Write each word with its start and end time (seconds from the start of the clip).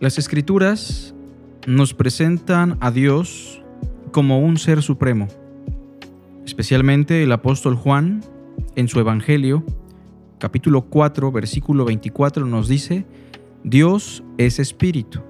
Las 0.00 0.16
escrituras 0.16 1.12
nos 1.66 1.92
presentan 1.92 2.78
a 2.80 2.92
Dios 2.92 3.60
como 4.12 4.38
un 4.38 4.56
ser 4.56 4.80
supremo. 4.80 5.26
Especialmente 6.46 7.24
el 7.24 7.32
apóstol 7.32 7.74
Juan, 7.74 8.22
en 8.76 8.86
su 8.86 9.00
Evangelio, 9.00 9.64
capítulo 10.38 10.82
4, 10.82 11.32
versículo 11.32 11.84
24, 11.84 12.46
nos 12.46 12.68
dice, 12.68 13.06
Dios 13.64 14.22
es 14.38 14.60
espíritu. 14.60 15.20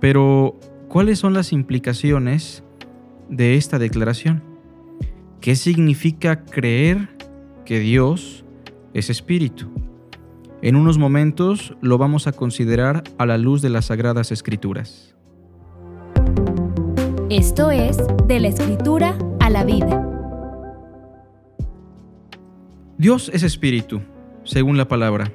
Pero, 0.00 0.58
¿cuáles 0.88 1.18
son 1.18 1.34
las 1.34 1.52
implicaciones 1.52 2.64
de 3.28 3.56
esta 3.56 3.78
declaración? 3.78 4.42
¿Qué 5.42 5.54
significa 5.54 6.46
creer 6.46 7.10
que 7.66 7.78
Dios 7.78 8.42
es 8.94 9.10
espíritu? 9.10 9.68
En 10.62 10.76
unos 10.76 10.98
momentos 10.98 11.74
lo 11.80 11.96
vamos 11.96 12.26
a 12.26 12.32
considerar 12.32 13.02
a 13.16 13.24
la 13.24 13.38
luz 13.38 13.62
de 13.62 13.70
las 13.70 13.86
Sagradas 13.86 14.30
Escrituras. 14.30 15.14
Esto 17.30 17.70
es 17.70 17.96
De 18.26 18.40
la 18.40 18.48
Escritura 18.48 19.16
a 19.40 19.48
la 19.48 19.64
Vida. 19.64 20.06
Dios 22.98 23.30
es 23.32 23.42
espíritu, 23.42 24.02
según 24.44 24.76
la 24.76 24.86
palabra. 24.86 25.32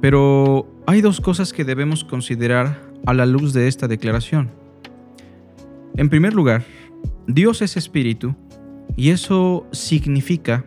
Pero 0.00 0.66
hay 0.84 1.00
dos 1.00 1.20
cosas 1.20 1.52
que 1.52 1.62
debemos 1.62 2.02
considerar 2.02 2.80
a 3.06 3.14
la 3.14 3.26
luz 3.26 3.52
de 3.52 3.68
esta 3.68 3.86
declaración. 3.86 4.50
En 5.96 6.08
primer 6.10 6.34
lugar, 6.34 6.64
Dios 7.28 7.62
es 7.62 7.76
espíritu 7.76 8.34
y 8.96 9.10
eso 9.10 9.64
significa 9.70 10.64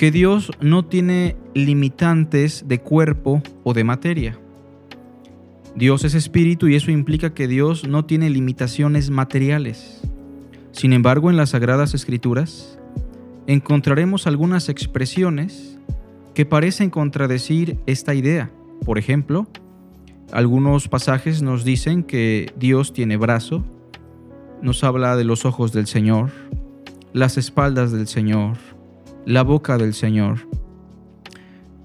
que 0.00 0.10
Dios 0.10 0.50
no 0.62 0.86
tiene 0.86 1.36
limitantes 1.52 2.64
de 2.66 2.80
cuerpo 2.80 3.42
o 3.64 3.74
de 3.74 3.84
materia. 3.84 4.38
Dios 5.76 6.04
es 6.04 6.14
espíritu 6.14 6.68
y 6.68 6.74
eso 6.74 6.90
implica 6.90 7.34
que 7.34 7.46
Dios 7.46 7.86
no 7.86 8.06
tiene 8.06 8.30
limitaciones 8.30 9.10
materiales. 9.10 10.00
Sin 10.72 10.94
embargo, 10.94 11.28
en 11.28 11.36
las 11.36 11.50
Sagradas 11.50 11.92
Escrituras 11.92 12.78
encontraremos 13.46 14.26
algunas 14.26 14.70
expresiones 14.70 15.78
que 16.32 16.46
parecen 16.46 16.88
contradecir 16.88 17.76
esta 17.84 18.14
idea. 18.14 18.50
Por 18.86 18.96
ejemplo, 18.96 19.48
algunos 20.32 20.88
pasajes 20.88 21.42
nos 21.42 21.62
dicen 21.62 22.04
que 22.04 22.50
Dios 22.56 22.94
tiene 22.94 23.18
brazo, 23.18 23.66
nos 24.62 24.82
habla 24.82 25.14
de 25.16 25.24
los 25.24 25.44
ojos 25.44 25.74
del 25.74 25.86
Señor, 25.86 26.30
las 27.12 27.36
espaldas 27.36 27.92
del 27.92 28.06
Señor, 28.06 28.56
la 29.26 29.42
boca 29.42 29.78
del 29.78 29.94
Señor. 29.94 30.48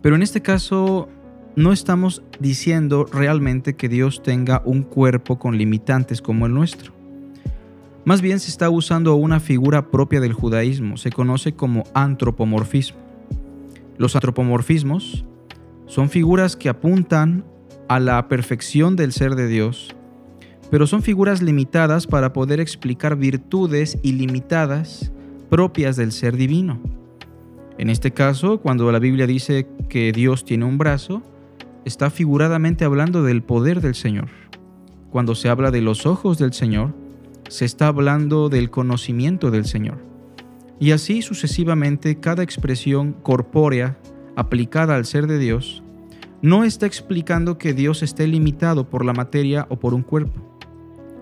Pero 0.02 0.16
en 0.16 0.22
este 0.22 0.42
caso 0.42 1.10
no 1.56 1.72
estamos 1.72 2.22
diciendo 2.40 3.06
realmente 3.06 3.76
que 3.76 3.90
Dios 3.90 4.22
tenga 4.22 4.62
un 4.66 4.84
cuerpo 4.84 5.40
con 5.40 5.58
limitantes 5.58 6.22
como 6.22 6.46
el 6.46 6.54
nuestro. 6.54 6.94
Más 8.04 8.22
bien 8.22 8.40
se 8.40 8.52
está 8.52 8.70
usando 8.70 9.16
una 9.16 9.40
figura 9.40 9.90
propia 9.90 10.20
del 10.20 10.34
judaísmo, 10.34 10.98
se 10.98 11.12
conoce 11.12 11.54
como 11.54 11.86
antropomorfismo. 11.94 13.00
Los 13.98 14.16
antropomorfismos 14.16 15.26
son 15.88 16.10
figuras 16.10 16.56
que 16.56 16.70
apuntan 16.70 17.46
a 17.88 18.00
la 18.00 18.28
perfección 18.28 18.96
del 18.96 19.12
ser 19.12 19.36
de 19.36 19.48
Dios, 19.48 19.96
pero 20.70 20.88
son 20.88 21.02
figuras 21.02 21.42
limitadas 21.42 22.06
para 22.06 22.34
poder 22.34 22.60
explicar 22.60 23.16
virtudes 23.16 23.98
ilimitadas 24.04 25.12
propias 25.50 25.96
del 25.96 26.12
ser 26.12 26.36
divino. 26.36 26.80
En 27.78 27.90
este 27.90 28.12
caso, 28.12 28.60
cuando 28.60 28.92
la 28.92 29.00
Biblia 29.00 29.28
dice 29.28 29.68
que 29.90 30.12
Dios 30.12 30.46
tiene 30.46 30.66
un 30.66 30.78
brazo, 30.78 31.22
está 31.84 32.10
figuradamente 32.10 32.86
hablando 32.86 33.24
del 33.24 33.44
poder 33.44 33.82
del 33.82 33.96
Señor. 33.96 34.30
Cuando 35.12 35.36
se 35.36 35.50
habla 35.50 35.72
de 35.72 35.82
los 35.82 36.06
ojos 36.06 36.38
del 36.38 36.54
Señor, 36.54 36.94
se 37.50 37.66
está 37.66 37.88
hablando 37.88 38.50
del 38.50 38.70
conocimiento 38.70 39.52
del 39.52 39.66
Señor. 39.66 39.98
Y 40.80 40.92
así 40.92 41.22
sucesivamente 41.22 42.20
cada 42.20 42.44
expresión 42.44 43.14
corpórea 43.14 43.98
aplicada 44.36 44.96
al 44.96 45.06
ser 45.06 45.28
de 45.28 45.38
Dios 45.38 45.84
no 46.42 46.64
está 46.64 46.86
explicando 46.86 47.58
que 47.58 47.74
Dios 47.74 48.04
esté 48.04 48.28
limitado 48.28 48.90
por 48.90 49.06
la 49.06 49.14
materia 49.14 49.66
o 49.70 49.80
por 49.80 49.94
un 49.94 50.04
cuerpo. 50.04 50.42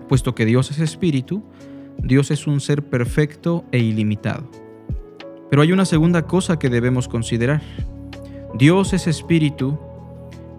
Puesto 0.08 0.34
que 0.34 0.44
Dios 0.44 0.70
es 0.70 0.80
espíritu, 0.80 1.42
Dios 1.98 2.30
es 2.30 2.46
un 2.46 2.60
ser 2.60 2.82
perfecto 2.82 3.64
e 3.72 3.78
ilimitado. 3.78 4.63
Pero 5.54 5.62
hay 5.62 5.70
una 5.70 5.84
segunda 5.84 6.22
cosa 6.26 6.58
que 6.58 6.68
debemos 6.68 7.06
considerar. 7.06 7.62
Dios 8.54 8.92
es 8.92 9.06
espíritu 9.06 9.78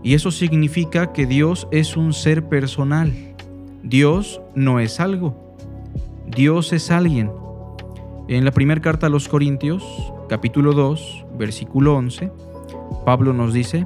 y 0.01 0.13
eso 0.13 0.31
significa 0.31 1.11
que 1.11 1.25
Dios 1.25 1.67
es 1.69 1.97
un 1.97 2.13
ser 2.13 2.47
personal. 2.47 3.11
Dios 3.84 4.39
no 4.55 4.79
es 4.79 5.01
algo. 5.01 5.57
Dios 6.34 6.72
es 6.72 6.91
alguien. 6.91 7.29
En 8.29 8.45
la 8.45 8.51
primera 8.51 8.79
carta 8.79 9.07
a 9.07 9.09
los 9.09 9.28
Corintios, 9.28 9.84
capítulo 10.29 10.72
2, 10.72 11.25
versículo 11.38 11.97
11, 11.97 12.31
Pablo 13.05 13.34
nos 13.34 13.53
dice, 13.53 13.85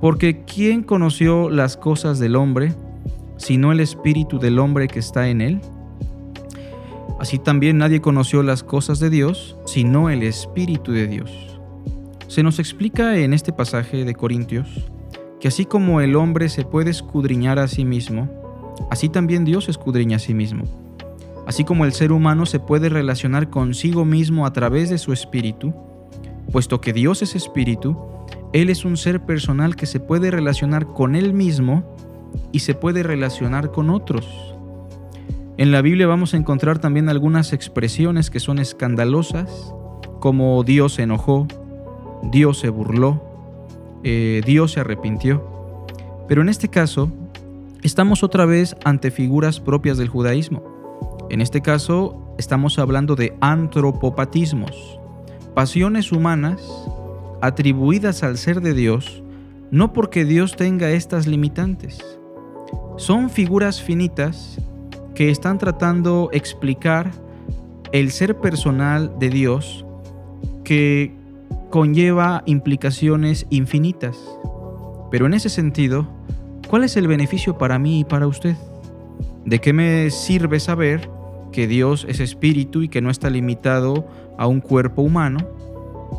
porque 0.00 0.42
¿quién 0.42 0.82
conoció 0.82 1.48
las 1.48 1.76
cosas 1.76 2.18
del 2.18 2.34
hombre 2.34 2.74
sino 3.36 3.70
el 3.70 3.78
espíritu 3.78 4.40
del 4.40 4.58
hombre 4.58 4.88
que 4.88 4.98
está 4.98 5.28
en 5.28 5.40
él? 5.40 5.60
Así 7.24 7.38
también 7.38 7.78
nadie 7.78 8.02
conoció 8.02 8.42
las 8.42 8.62
cosas 8.62 9.00
de 9.00 9.08
Dios, 9.08 9.56
sino 9.64 10.10
el 10.10 10.22
Espíritu 10.22 10.92
de 10.92 11.06
Dios. 11.06 11.58
Se 12.28 12.42
nos 12.42 12.58
explica 12.58 13.16
en 13.16 13.32
este 13.32 13.50
pasaje 13.50 14.04
de 14.04 14.14
Corintios 14.14 14.68
que 15.40 15.48
así 15.48 15.64
como 15.64 16.02
el 16.02 16.16
hombre 16.16 16.50
se 16.50 16.66
puede 16.66 16.90
escudriñar 16.90 17.58
a 17.58 17.66
sí 17.66 17.86
mismo, 17.86 18.28
así 18.90 19.08
también 19.08 19.46
Dios 19.46 19.70
escudriña 19.70 20.16
a 20.16 20.20
sí 20.20 20.34
mismo. 20.34 20.64
Así 21.46 21.64
como 21.64 21.86
el 21.86 21.94
ser 21.94 22.12
humano 22.12 22.44
se 22.44 22.60
puede 22.60 22.90
relacionar 22.90 23.48
consigo 23.48 24.04
mismo 24.04 24.44
a 24.44 24.52
través 24.52 24.90
de 24.90 24.98
su 24.98 25.14
espíritu, 25.14 25.72
puesto 26.52 26.82
que 26.82 26.92
Dios 26.92 27.22
es 27.22 27.34
espíritu, 27.34 27.96
Él 28.52 28.68
es 28.68 28.84
un 28.84 28.98
ser 28.98 29.24
personal 29.24 29.76
que 29.76 29.86
se 29.86 29.98
puede 29.98 30.30
relacionar 30.30 30.88
con 30.88 31.16
Él 31.16 31.32
mismo 31.32 31.96
y 32.52 32.58
se 32.58 32.74
puede 32.74 33.02
relacionar 33.02 33.70
con 33.70 33.88
otros. 33.88 34.53
En 35.56 35.70
la 35.70 35.82
Biblia 35.82 36.08
vamos 36.08 36.34
a 36.34 36.36
encontrar 36.36 36.80
también 36.80 37.08
algunas 37.08 37.52
expresiones 37.52 38.28
que 38.28 38.40
son 38.40 38.58
escandalosas, 38.58 39.72
como 40.18 40.64
Dios 40.64 40.94
se 40.94 41.02
enojó, 41.02 41.46
Dios 42.24 42.58
se 42.58 42.70
burló, 42.70 43.22
eh, 44.02 44.40
Dios 44.44 44.72
se 44.72 44.80
arrepintió. 44.80 45.46
Pero 46.26 46.42
en 46.42 46.48
este 46.48 46.68
caso, 46.68 47.12
estamos 47.84 48.24
otra 48.24 48.46
vez 48.46 48.74
ante 48.84 49.12
figuras 49.12 49.60
propias 49.60 49.96
del 49.96 50.08
judaísmo. 50.08 51.28
En 51.30 51.40
este 51.40 51.60
caso, 51.60 52.34
estamos 52.36 52.80
hablando 52.80 53.14
de 53.14 53.36
antropopatismos, 53.40 54.98
pasiones 55.54 56.10
humanas 56.10 56.60
atribuidas 57.40 58.24
al 58.24 58.38
ser 58.38 58.60
de 58.60 58.74
Dios, 58.74 59.22
no 59.70 59.92
porque 59.92 60.24
Dios 60.24 60.56
tenga 60.56 60.90
estas 60.90 61.28
limitantes. 61.28 62.04
Son 62.96 63.30
figuras 63.30 63.80
finitas 63.80 64.58
que 65.14 65.30
están 65.30 65.58
tratando 65.58 66.28
explicar 66.32 67.10
el 67.92 68.10
ser 68.10 68.38
personal 68.40 69.18
de 69.18 69.30
Dios 69.30 69.84
que 70.64 71.14
conlleva 71.70 72.42
implicaciones 72.46 73.46
infinitas. 73.50 74.18
Pero 75.10 75.26
en 75.26 75.34
ese 75.34 75.48
sentido, 75.48 76.08
¿cuál 76.68 76.84
es 76.84 76.96
el 76.96 77.06
beneficio 77.06 77.56
para 77.58 77.78
mí 77.78 78.00
y 78.00 78.04
para 78.04 78.26
usted? 78.26 78.56
¿De 79.44 79.60
qué 79.60 79.72
me 79.72 80.10
sirve 80.10 80.58
saber 80.58 81.08
que 81.52 81.68
Dios 81.68 82.06
es 82.08 82.18
espíritu 82.18 82.82
y 82.82 82.88
que 82.88 83.00
no 83.00 83.10
está 83.10 83.30
limitado 83.30 84.06
a 84.38 84.46
un 84.46 84.60
cuerpo 84.60 85.02
humano? 85.02 85.38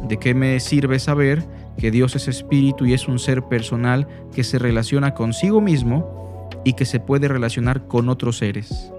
¿De 0.07 0.17
qué 0.17 0.33
me 0.33 0.59
sirve 0.59 0.99
saber 0.99 1.43
que 1.77 1.91
Dios 1.91 2.15
es 2.15 2.27
espíritu 2.27 2.85
y 2.85 2.93
es 2.93 3.07
un 3.07 3.19
ser 3.19 3.43
personal 3.43 4.07
que 4.33 4.43
se 4.43 4.59
relaciona 4.59 5.13
consigo 5.13 5.59
mismo 5.59 6.25
y 6.65 6.73
que 6.73 6.83
se 6.83 6.99
puede 6.99 7.29
relacionar 7.29 7.87
con 7.87 8.09
otros 8.09 8.39
seres. 8.39 8.91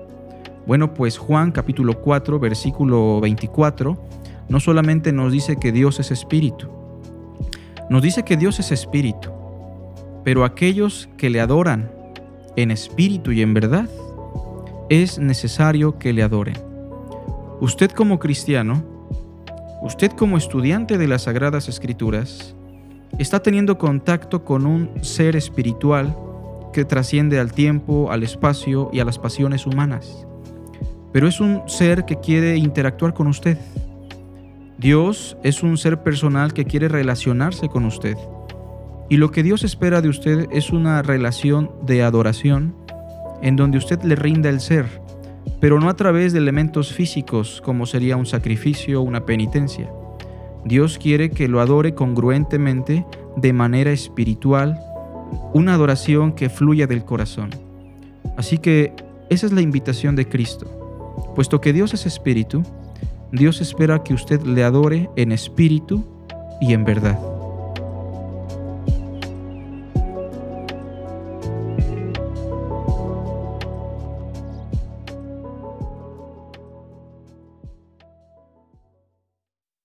Bueno, 0.66 0.94
pues 0.94 1.18
Juan 1.18 1.52
capítulo 1.52 2.00
4, 2.00 2.38
versículo 2.38 3.20
24, 3.20 3.98
no 4.48 4.60
solamente 4.60 5.12
nos 5.12 5.32
dice 5.32 5.56
que 5.56 5.72
Dios 5.72 6.00
es 6.00 6.10
espíritu, 6.10 6.68
nos 7.90 8.00
dice 8.00 8.22
que 8.22 8.38
Dios 8.38 8.58
es 8.60 8.72
espíritu, 8.72 9.30
pero 10.24 10.44
aquellos 10.44 11.08
que 11.18 11.28
le 11.28 11.40
adoran 11.40 11.90
en 12.56 12.70
espíritu 12.70 13.32
y 13.32 13.42
en 13.42 13.52
verdad, 13.52 13.88
es 14.88 15.18
necesario 15.18 15.98
que 15.98 16.12
le 16.12 16.22
adoren. 16.22 16.56
Usted 17.60 17.90
como 17.90 18.18
cristiano, 18.18 18.82
usted 19.82 20.12
como 20.12 20.36
estudiante 20.36 20.98
de 20.98 21.08
las 21.08 21.22
Sagradas 21.22 21.68
Escrituras, 21.68 22.54
está 23.18 23.40
teniendo 23.40 23.78
contacto 23.78 24.44
con 24.44 24.66
un 24.66 24.90
ser 25.02 25.36
espiritual 25.36 26.16
que 26.76 26.84
trasciende 26.84 27.40
al 27.40 27.54
tiempo, 27.54 28.12
al 28.12 28.22
espacio 28.22 28.90
y 28.92 29.00
a 29.00 29.06
las 29.06 29.18
pasiones 29.18 29.66
humanas. 29.66 30.26
Pero 31.10 31.26
es 31.26 31.40
un 31.40 31.62
ser 31.66 32.04
que 32.04 32.16
quiere 32.16 32.58
interactuar 32.58 33.14
con 33.14 33.28
usted. 33.28 33.56
Dios 34.76 35.38
es 35.42 35.62
un 35.62 35.78
ser 35.78 36.02
personal 36.02 36.52
que 36.52 36.66
quiere 36.66 36.88
relacionarse 36.88 37.70
con 37.70 37.86
usted. 37.86 38.18
Y 39.08 39.16
lo 39.16 39.30
que 39.30 39.42
Dios 39.42 39.64
espera 39.64 40.02
de 40.02 40.10
usted 40.10 40.48
es 40.52 40.68
una 40.68 41.00
relación 41.00 41.70
de 41.80 42.02
adoración 42.02 42.74
en 43.40 43.56
donde 43.56 43.78
usted 43.78 44.02
le 44.02 44.14
rinda 44.14 44.50
el 44.50 44.60
ser, 44.60 44.84
pero 45.62 45.80
no 45.80 45.88
a 45.88 45.96
través 45.96 46.34
de 46.34 46.40
elementos 46.40 46.92
físicos 46.92 47.62
como 47.64 47.86
sería 47.86 48.18
un 48.18 48.26
sacrificio 48.26 49.00
o 49.00 49.04
una 49.04 49.24
penitencia. 49.24 49.90
Dios 50.66 50.98
quiere 50.98 51.30
que 51.30 51.48
lo 51.48 51.62
adore 51.62 51.94
congruentemente 51.94 53.06
de 53.34 53.52
manera 53.54 53.92
espiritual, 53.92 54.78
una 55.52 55.74
adoración 55.74 56.32
que 56.32 56.48
fluya 56.48 56.86
del 56.86 57.04
corazón. 57.04 57.50
Así 58.36 58.58
que 58.58 58.92
esa 59.30 59.46
es 59.46 59.52
la 59.52 59.60
invitación 59.60 60.16
de 60.16 60.28
Cristo. 60.28 60.66
Puesto 61.34 61.60
que 61.60 61.72
Dios 61.72 61.94
es 61.94 62.06
espíritu, 62.06 62.62
Dios 63.32 63.60
espera 63.60 64.02
que 64.02 64.14
usted 64.14 64.42
le 64.42 64.62
adore 64.62 65.10
en 65.16 65.32
espíritu 65.32 66.04
y 66.60 66.72
en 66.72 66.84
verdad. 66.84 67.35